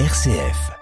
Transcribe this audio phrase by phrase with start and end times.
[0.00, 0.72] RCF.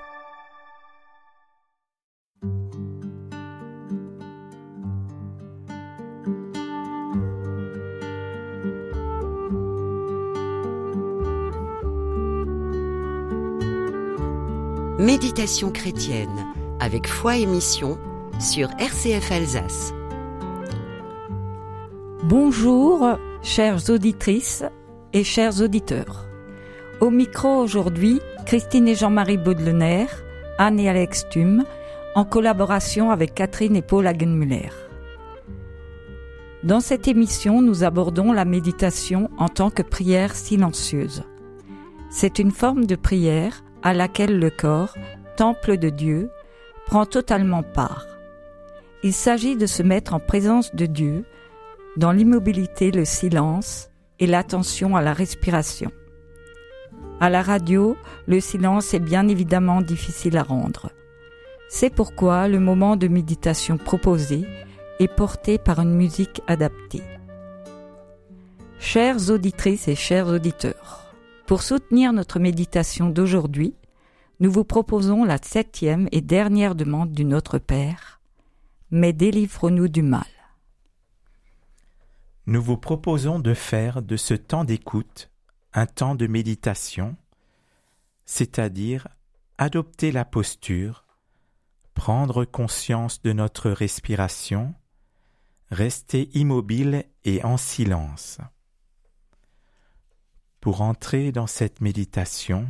[14.99, 16.31] Méditation chrétienne
[16.81, 17.99] avec foi et mission
[18.41, 19.93] sur RCF Alsace.
[22.25, 24.65] Bonjour, chères auditrices
[25.13, 26.32] et chers auditeurs.
[27.03, 30.07] Au micro aujourd'hui, Christine et Jean-Marie Baudelener,
[30.57, 31.65] Anne et Alex Thum,
[32.15, 34.71] en collaboration avec Catherine et Paul Hagenmüller.
[36.63, 41.25] Dans cette émission, nous abordons la méditation en tant que prière silencieuse.
[42.09, 44.95] C'est une forme de prière à laquelle le corps,
[45.37, 46.31] temple de Dieu,
[46.87, 48.07] prend totalement part.
[49.03, 51.25] Il s'agit de se mettre en présence de Dieu,
[51.97, 55.91] dans l'immobilité, le silence et l'attention à la respiration.
[57.21, 60.91] À la radio, le silence est bien évidemment difficile à rendre.
[61.69, 64.45] C'est pourquoi le moment de méditation proposé
[64.99, 67.03] est porté par une musique adaptée.
[68.79, 71.15] Chères auditrices et chers auditeurs,
[71.47, 73.75] pour soutenir notre méditation d'aujourd'hui,
[74.41, 78.21] nous vous proposons la septième et dernière demande du Notre Père.
[78.91, 80.27] Mais délivre-nous du mal.
[82.47, 85.31] Nous vous proposons de faire de ce temps d'écoute
[85.75, 87.17] un temps de méditation,
[88.25, 89.09] c'est-à-dire
[89.59, 91.05] adopter la posture,
[91.95, 94.75] prendre conscience de notre respiration,
[95.71, 98.39] rester immobile et en silence.
[100.61, 102.69] Pour entrer dans cette méditation,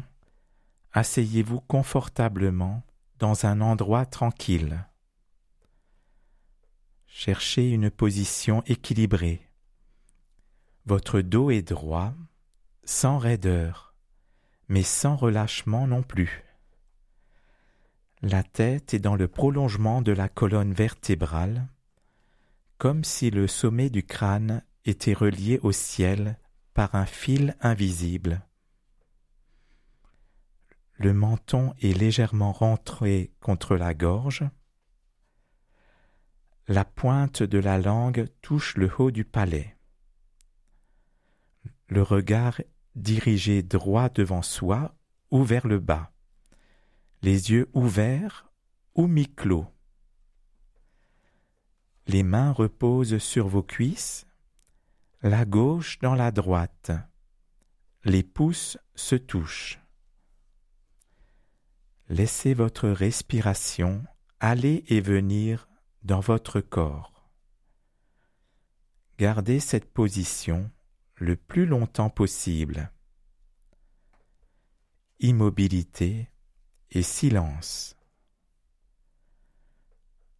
[0.92, 2.82] asseyez-vous confortablement
[3.18, 4.86] dans un endroit tranquille.
[7.06, 9.46] Cherchez une position équilibrée.
[10.86, 12.14] Votre dos est droit,
[12.84, 13.94] sans raideur,
[14.68, 16.44] mais sans relâchement non plus.
[18.22, 21.68] La tête est dans le prolongement de la colonne vertébrale,
[22.78, 26.38] comme si le sommet du crâne était relié au ciel
[26.74, 28.42] par un fil invisible.
[30.94, 34.44] Le menton est légèrement rentré contre la gorge.
[36.68, 39.76] La pointe de la langue touche le haut du palais.
[41.88, 42.60] Le regard
[42.94, 44.94] dirigé droit devant soi
[45.30, 46.12] ou vers le bas.
[47.22, 48.50] Les yeux ouverts
[48.94, 49.66] ou mi-clos.
[52.06, 54.26] Les mains reposent sur vos cuisses,
[55.22, 56.90] la gauche dans la droite.
[58.04, 59.78] Les pouces se touchent.
[62.08, 64.04] Laissez votre respiration
[64.40, 65.68] aller et venir
[66.02, 67.30] dans votre corps.
[69.18, 70.68] Gardez cette position
[71.16, 72.92] le plus longtemps possible.
[75.20, 76.30] Immobilité
[76.90, 77.96] et silence.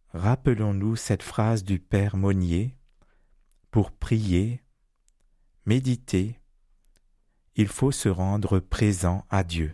[0.09, 2.77] Rappelons-nous cette phrase du Père Monnier
[3.71, 4.61] pour prier,
[5.65, 6.39] méditer,
[7.55, 9.73] il faut se rendre présent à Dieu.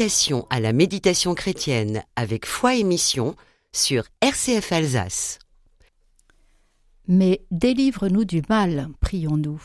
[0.00, 3.34] Invitation à la méditation chrétienne avec foi et mission
[3.72, 5.40] sur RCF Alsace.
[7.08, 9.60] Mais délivre-nous du mal, prions-nous.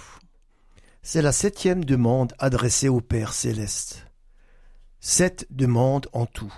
[1.04, 4.08] C'est la septième demande adressée au Père céleste.
[5.00, 6.54] Sept demandes en tout.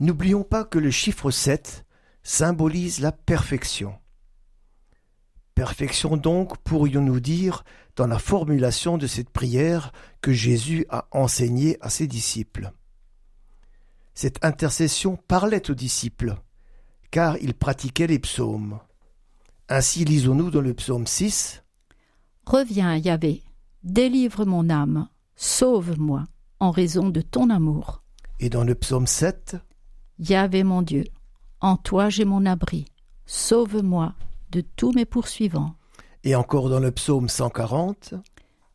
[0.00, 1.84] N'oublions pas que le chiffre 7
[2.24, 3.94] symbolise la perfection.
[5.54, 7.64] Perfection donc, pourrions-nous dire,
[7.96, 12.72] dans la formulation de cette prière que Jésus a enseignée à ses disciples.
[14.14, 16.36] Cette intercession parlait aux disciples,
[17.10, 18.78] car ils pratiquaient les psaumes.
[19.68, 21.62] Ainsi lisons-nous dans le psaume 6
[22.46, 23.42] Reviens, Yahvé,
[23.82, 26.24] délivre mon âme, sauve-moi,
[26.60, 28.02] en raison de ton amour.
[28.40, 29.56] Et dans le psaume 7
[30.18, 31.04] Yahvé mon Dieu,
[31.60, 32.86] en toi j'ai mon abri,
[33.26, 34.14] sauve-moi
[34.54, 35.74] de tous mes poursuivants.
[36.22, 38.14] Et encore dans le psaume 140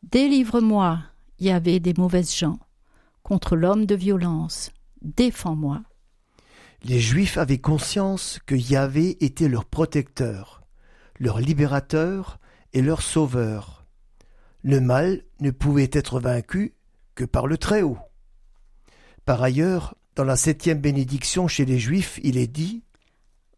[0.02, 0.98] Délivre-moi,
[1.38, 2.58] Yahvé des mauvaises gens,
[3.22, 5.82] contre l'homme de violence, défends-moi.
[6.82, 10.62] Les Juifs avaient conscience que Yahvé était leur protecteur,
[11.18, 12.38] leur libérateur
[12.74, 13.86] et leur sauveur.
[14.62, 16.74] Le mal ne pouvait être vaincu
[17.14, 17.98] que par le Très-Haut.
[19.24, 22.82] Par ailleurs, dans la septième bénédiction chez les Juifs, il est dit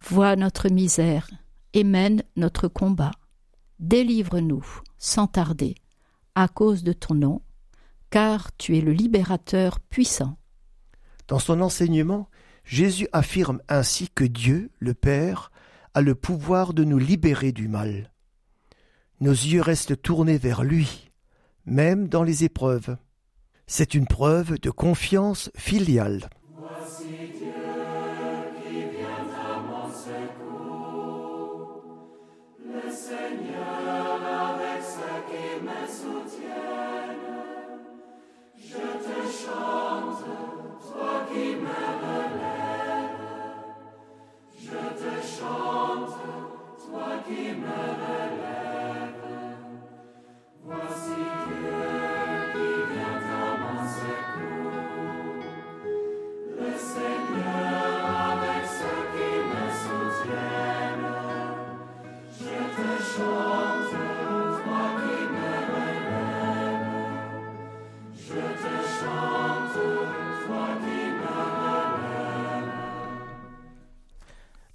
[0.01, 1.29] Vois notre misère
[1.75, 3.13] et mène notre combat.
[3.79, 4.65] Délivre-nous,
[4.99, 5.75] sans tarder,
[6.35, 7.43] à cause de ton nom,
[8.11, 10.37] car tu es le libérateur puissant.
[11.29, 12.29] Dans son enseignement,
[12.65, 15.51] Jésus affirme ainsi que Dieu, le Père,
[15.95, 18.13] a le pouvoir de nous libérer du mal.
[19.21, 21.11] Nos yeux restent tournés vers lui,
[21.65, 22.97] même dans les épreuves.
[23.67, 26.29] C'est une preuve de confiance filiale.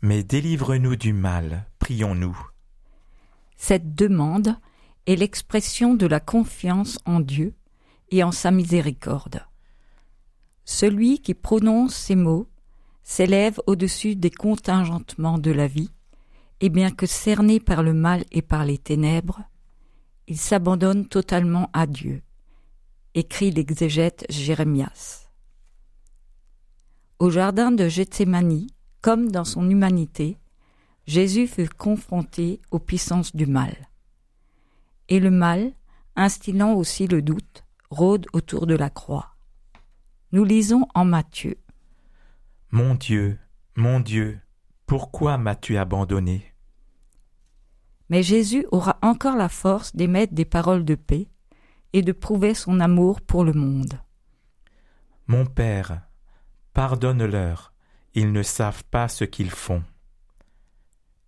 [0.07, 2.39] Mais délivre-nous du mal, prions-nous.
[3.57, 4.55] Cette demande
[5.05, 7.53] est l'expression de la confiance en Dieu
[8.09, 9.45] et en sa miséricorde.
[10.63, 12.47] Celui qui prononce ces mots
[13.03, 15.91] s'élève au-dessus des contingentements de la vie,
[16.61, 19.41] et bien que cerné par le mal et par les ténèbres,
[20.27, 22.21] il s'abandonne totalement à Dieu,
[23.13, 25.27] écrit l'exégète Jérémias.
[27.19, 28.67] Au jardin de Gethsémani,
[29.07, 30.37] comme dans son humanité,
[31.05, 33.73] Jésus fut confronté aux puissances du mal.
[35.07, 35.71] Et le mal,
[36.17, 39.33] instillant aussi le doute, rôde autour de la croix.
[40.33, 41.55] Nous lisons en Matthieu.
[42.71, 43.39] Mon Dieu,
[43.77, 44.41] mon Dieu,
[44.85, 46.53] pourquoi m'as-tu abandonné?
[48.09, 51.29] Mais Jésus aura encore la force d'émettre des paroles de paix
[51.93, 54.01] et de prouver son amour pour le monde.
[55.27, 56.01] Mon Père,
[56.73, 57.71] pardonne-leur,
[58.13, 59.83] ils ne savent pas ce qu'ils font.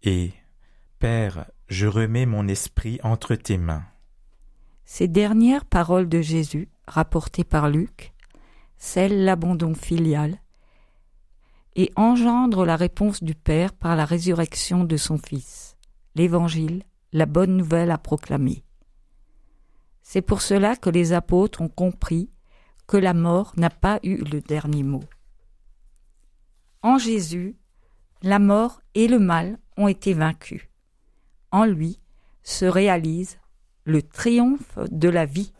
[0.04, 0.32] Et,
[1.00, 3.84] Père, je remets mon esprit entre tes mains.
[4.86, 8.14] Ces dernières paroles de Jésus, rapportées par Luc,
[8.78, 10.40] scellent l'abandon filial
[11.76, 15.78] et engendrent la réponse du Père par la résurrection de son Fils,
[16.16, 16.84] l'Évangile,
[17.14, 18.64] la bonne nouvelle à proclamer.
[20.02, 22.32] C'est pour cela que les apôtres ont compris
[22.88, 25.04] que la mort n'a pas eu le dernier mot.
[26.82, 27.58] En Jésus,
[28.22, 30.70] la mort et le mal ont été vaincus.
[31.52, 32.00] En lui
[32.42, 33.38] se réalise
[33.84, 35.52] le triomphe de la vie.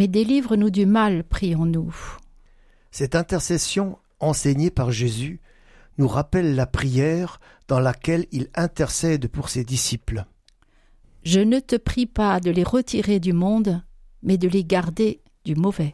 [0.00, 1.94] Mais délivre-nous du mal, prions-nous.
[2.90, 5.42] Cette intercession enseignée par Jésus
[5.98, 7.38] nous rappelle la prière
[7.68, 10.24] dans laquelle il intercède pour ses disciples.
[11.22, 13.82] Je ne te prie pas de les retirer du monde,
[14.22, 15.92] mais de les garder du mauvais.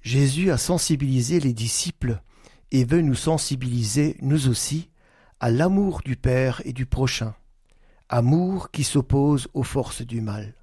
[0.00, 2.20] Jésus a sensibilisé les disciples
[2.72, 4.90] et veut nous sensibiliser, nous aussi,
[5.38, 7.36] à l'amour du Père et du prochain,
[8.08, 10.54] amour qui s'oppose aux forces du mal.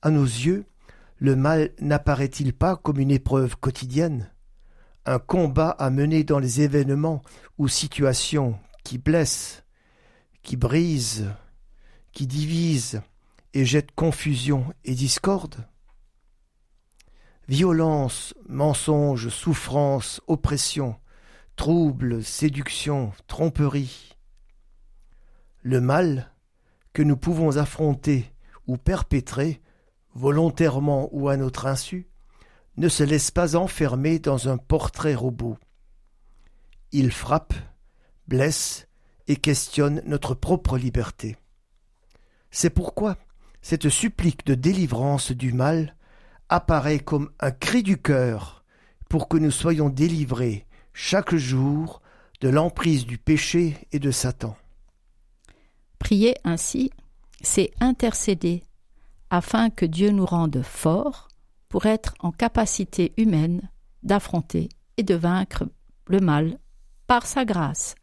[0.00, 0.64] À nos yeux,
[1.18, 4.30] le mal n'apparaît-il pas comme une épreuve quotidienne,
[5.06, 7.22] un combat à mener dans les événements
[7.58, 9.64] ou situations qui blessent,
[10.42, 11.30] qui brisent,
[12.12, 13.02] qui divisent
[13.54, 15.66] et jettent confusion et discorde
[17.48, 20.96] Violence, mensonge, souffrance, oppression,
[21.54, 24.16] trouble, séduction, tromperie.
[25.62, 26.32] Le mal
[26.92, 28.32] que nous pouvons affronter
[28.66, 29.62] ou perpétrer
[30.16, 32.08] volontairement ou à notre insu,
[32.76, 35.56] ne se laisse pas enfermer dans un portrait robot.
[36.92, 37.54] Il frappe,
[38.26, 38.88] blesse
[39.28, 41.36] et questionne notre propre liberté.
[42.50, 43.16] C'est pourquoi
[43.60, 45.96] cette supplique de délivrance du mal
[46.48, 48.64] apparaît comme un cri du cœur
[49.08, 52.00] pour que nous soyons délivrés chaque jour
[52.40, 54.56] de l'emprise du péché et de Satan.
[55.98, 56.90] Prier ainsi,
[57.42, 58.62] c'est intercéder
[59.30, 61.28] afin que Dieu nous rende forts
[61.68, 63.70] pour être en capacité humaine
[64.02, 65.64] d'affronter et de vaincre
[66.06, 66.58] le mal
[67.06, 67.94] par sa grâce.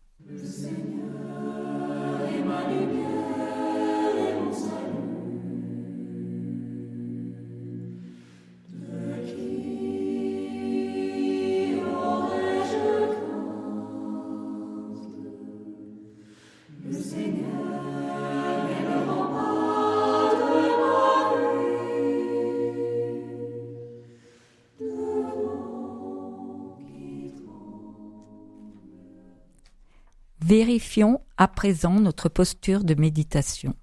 [30.55, 33.75] Vérifions à présent notre posture de méditation.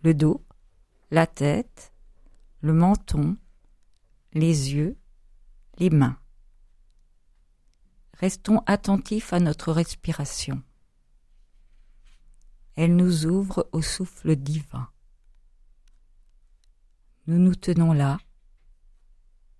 [0.00, 0.42] Le dos,
[1.10, 1.92] la tête,
[2.62, 3.36] le menton,
[4.32, 4.96] les yeux,
[5.76, 6.18] les mains.
[8.14, 10.62] Restons attentifs à notre respiration.
[12.76, 14.88] Elle nous ouvre au souffle divin.
[17.26, 18.16] Nous nous tenons là,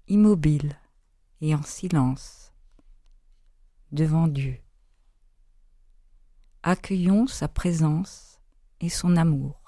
[0.09, 0.79] immobiles
[1.43, 2.55] et en silence,
[3.93, 4.59] devant Dieu
[6.67, 8.41] accueillons sa présence
[8.81, 9.66] et son amour.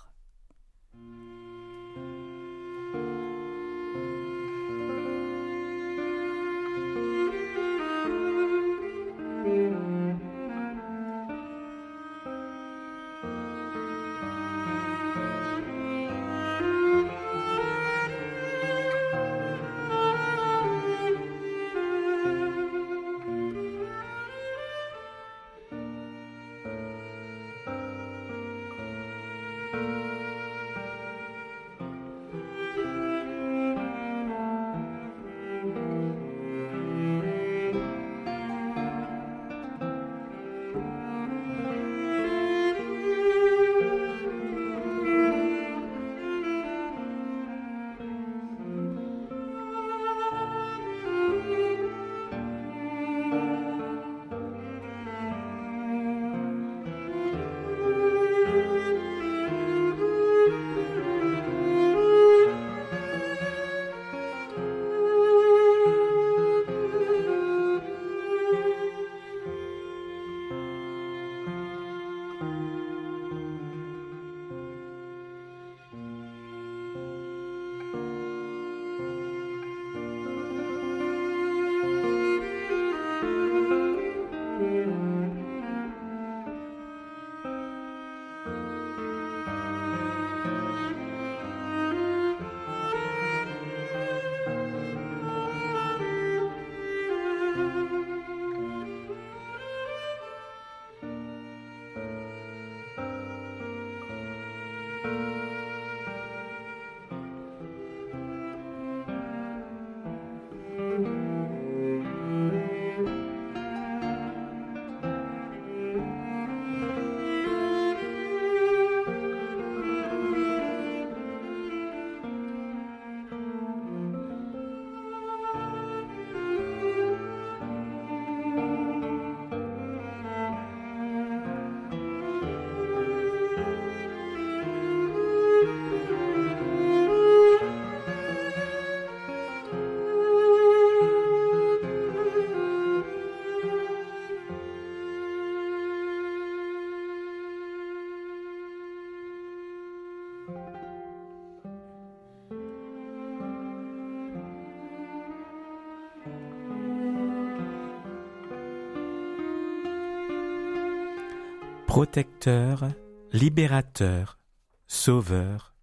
[161.98, 162.84] Protecteur,
[163.32, 164.38] libérateur,
[164.86, 165.74] sauveur,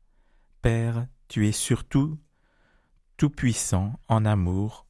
[0.62, 2.18] Père, tu es surtout
[3.18, 4.86] tout-puissant en amour,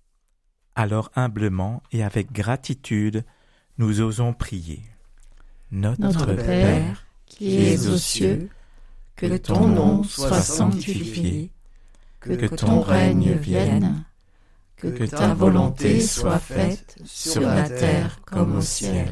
[0.75, 3.25] alors humblement et avec gratitude,
[3.79, 4.83] nous osons prier.
[5.71, 8.47] Notre, Père, qui es aux cieux,
[9.15, 11.49] que ton nom soit sanctifié,
[12.19, 14.05] que ton règne vienne,
[14.75, 19.11] que ta volonté soit faite sur la terre comme au ciel.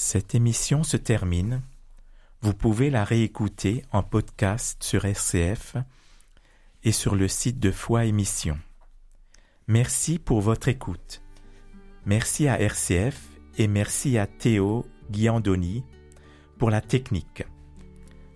[0.00, 1.60] Cette émission se termine.
[2.40, 5.74] Vous pouvez la réécouter en podcast sur RCF
[6.84, 8.60] et sur le site de Foi Émission.
[9.66, 11.20] Merci pour votre écoute.
[12.06, 13.20] Merci à RCF
[13.58, 15.82] et merci à Théo Guiandoni
[16.58, 17.42] pour la technique.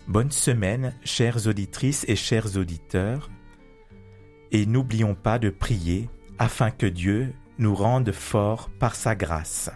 [0.09, 3.31] Bonne semaine, chères auditrices et chers auditeurs,
[4.51, 9.71] et n'oublions pas de prier afin que Dieu nous rende forts par sa grâce.